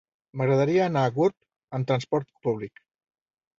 M'agradaria 0.39 0.87
anar 0.91 1.03
a 1.09 1.11
Gurb 1.19 1.79
amb 1.79 1.91
trasport 1.93 2.33
públic. 2.49 2.85